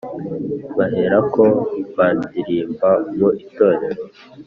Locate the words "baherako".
0.77-1.43